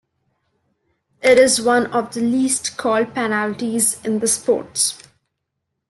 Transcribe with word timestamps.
It 1.21 1.37
is 1.37 1.61
one 1.61 1.85
of 1.93 2.15
the 2.15 2.21
least-called 2.21 3.13
penalties 3.13 4.03
in 4.03 4.17
the 4.17 4.27
sport. 4.27 4.97